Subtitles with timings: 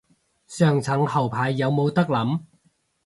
[0.47, 2.39] 上層後排有冇得諗